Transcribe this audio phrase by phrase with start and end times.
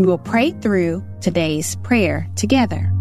[0.00, 2.92] we will pray through today's prayer together.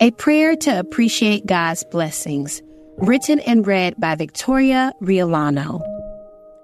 [0.00, 2.62] A prayer to appreciate God's blessings,
[2.98, 5.80] written and read by Victoria Riollano.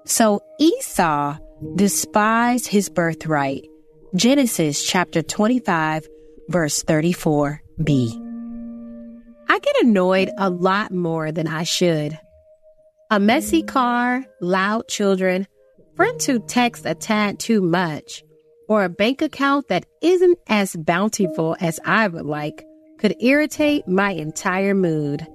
[0.05, 1.37] So Esau
[1.75, 3.67] despised his birthright.
[4.15, 6.07] Genesis chapter 25,
[6.49, 8.27] verse 34b.
[9.47, 12.17] I get annoyed a lot more than I should.
[13.09, 15.47] A messy car, loud children,
[15.95, 18.23] friends who text a tad too much,
[18.67, 22.63] or a bank account that isn't as bountiful as I would like
[22.99, 25.27] could irritate my entire mood.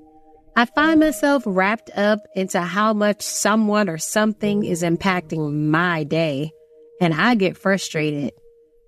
[0.59, 6.51] I find myself wrapped up into how much someone or something is impacting my day,
[6.99, 8.33] and I get frustrated.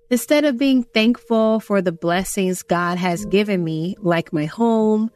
[0.09, 5.11] Instead of being thankful for the blessings God has given me, like my home,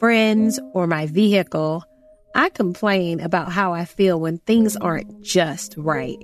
[0.00, 1.84] friends, or my vehicle,
[2.34, 6.18] I complain about how I feel when things aren't just right.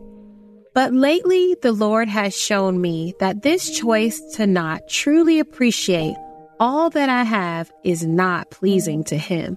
[0.75, 6.17] But lately, the Lord has shown me that this choice to not truly appreciate
[6.59, 9.57] all that I have is not pleasing to Him?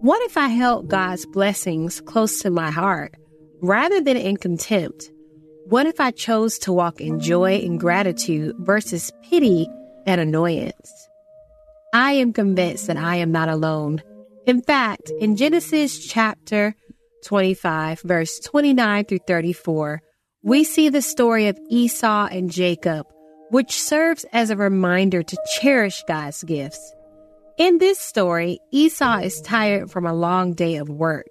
[0.00, 3.14] What if I held God's blessings close to my heart
[3.60, 5.10] rather than in contempt?
[5.66, 9.68] What if I chose to walk in joy and gratitude versus pity
[10.06, 11.08] and annoyance?
[11.92, 14.02] I am convinced that I am not alone.
[14.46, 16.74] In fact, in Genesis chapter
[17.24, 20.00] 25, verse 29 through 34,
[20.42, 23.06] we see the story of Esau and Jacob
[23.50, 26.94] which serves as a reminder to cherish God's gifts.
[27.58, 31.26] In this story, Esau is tired from a long day of work.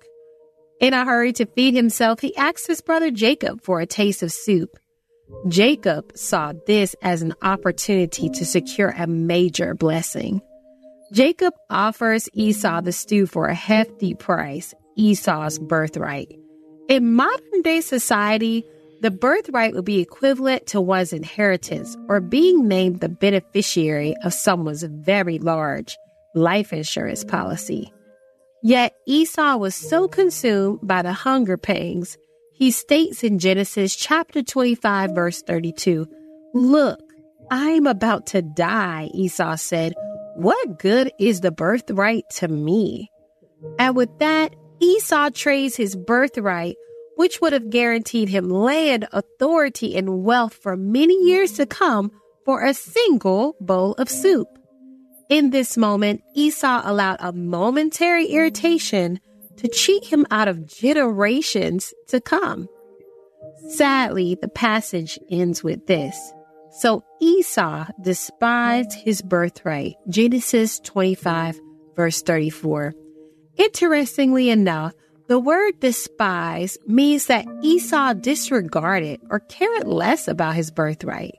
[0.82, 4.34] In a hurry to feed himself, he asks his brother Jacob for a taste of
[4.34, 4.78] soup.
[5.48, 10.42] Jacob saw this as an opportunity to secure a major blessing.
[11.14, 16.38] Jacob offers Esau the stew for a hefty price, Esau's birthright.
[16.90, 18.66] In modern day society,
[19.00, 24.84] the birthright would be equivalent to one's inheritance or being named the beneficiary of someone's
[24.84, 25.96] very large
[26.38, 27.92] life insurance policy.
[28.64, 32.18] Yet Esau was so consumed by the hunger pangs,
[32.54, 36.08] he states in Genesis chapter 25, verse 32,
[36.54, 37.00] Look,
[37.52, 39.94] I'm about to die, Esau said.
[40.36, 43.12] What good is the birthright to me?
[43.78, 46.78] And with that, Esau trades his birthright
[47.18, 52.12] which would have guaranteed him land, authority, and wealth for many years to come
[52.46, 54.48] for a single bowl of soup.
[55.30, 59.20] In this moment, Esau allowed a momentary irritation
[59.58, 62.70] to cheat him out of generations to come.
[63.70, 66.18] Sadly, the passage ends with this.
[66.80, 69.96] So Esau despised his birthright.
[70.08, 71.60] Genesis 25,
[71.96, 72.94] verse 34.
[73.58, 74.94] Interestingly enough,
[75.28, 81.36] the word despise means that Esau disregarded or cared less about his birthright.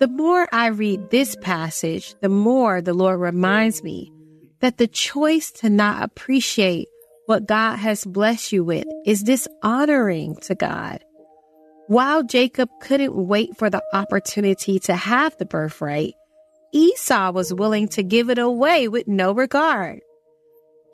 [0.00, 4.12] The more I read this passage, the more the Lord reminds me
[4.60, 6.86] that the choice to not appreciate
[7.26, 11.04] what God has blessed you with is dishonoring to God.
[11.88, 16.14] While Jacob couldn't wait for the opportunity to have the birthright,
[16.72, 20.00] Esau was willing to give it away with no regard.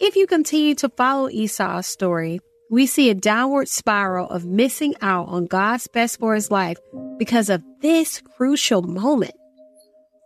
[0.00, 5.28] If you continue to follow Esau's story, we see a downward spiral of missing out
[5.28, 6.78] on God's best for his life
[7.18, 9.34] because of this crucial moment.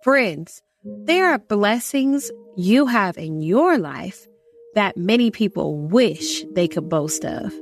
[0.03, 4.27] Friends, there are blessings you have in your life
[4.75, 7.53] that many people wish they could boast of.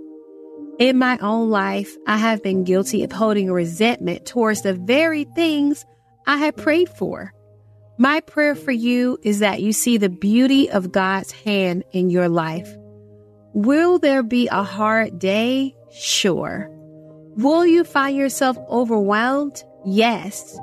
[0.79, 5.87] In my own life, I have been guilty of holding resentment towards the very things
[6.27, 7.33] I had prayed for.
[7.99, 12.29] My prayer for you is that you see the beauty of God's hand in your
[12.29, 12.69] life.
[13.57, 15.75] Will there be a hard day?
[15.91, 16.69] Sure.
[17.37, 19.65] Will you find yourself overwhelmed?
[19.87, 20.59] Yes.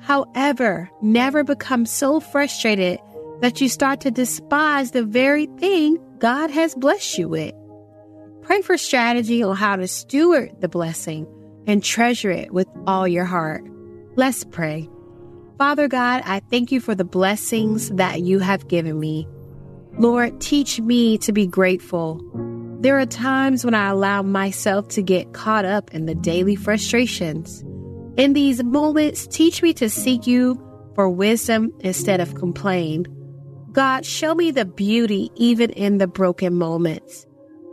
[0.00, 3.00] However, never become so frustrated
[3.42, 7.52] that you start to despise the very thing God has blessed you with.
[8.40, 11.26] Pray for strategy on how to steward the blessing
[11.66, 13.62] and treasure it with all your heart.
[14.14, 14.88] Let's pray.
[15.58, 19.28] Father God, I thank you for the blessings that you have given me.
[19.98, 22.20] Lord, teach me to be grateful.
[22.80, 27.64] There are times when I allow myself to get caught up in the daily frustrations.
[28.18, 30.62] In these moments, teach me to seek you
[30.94, 33.06] for wisdom instead of complain.
[33.72, 37.26] God, show me the beauty even in the broken moments.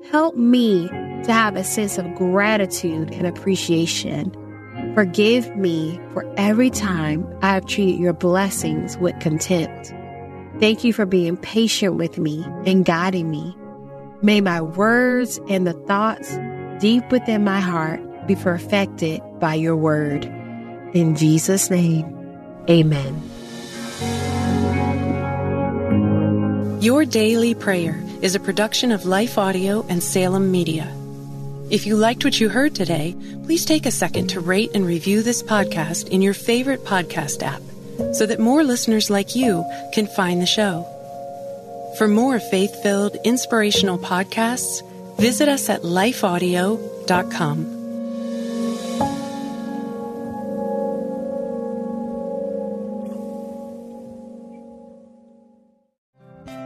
[0.10, 4.32] Help me to have a sense of gratitude and appreciation.
[4.96, 9.94] Forgive me for every time I have treated your blessings with contempt.
[10.60, 13.56] Thank you for being patient with me and guiding me.
[14.22, 16.38] May my words and the thoughts
[16.80, 20.26] deep within my heart be perfected by your word.
[20.94, 22.06] In Jesus' name,
[22.70, 23.22] amen.
[26.82, 30.94] Your Daily Prayer is a production of Life Audio and Salem Media.
[31.70, 33.16] If you liked what you heard today,
[33.46, 37.62] please take a second to rate and review this podcast in your favorite podcast app
[38.14, 40.88] so that more listeners like you can find the show.
[41.98, 44.82] For more faith filled, inspirational podcasts,
[45.18, 47.83] visit us at lifeaudio.com.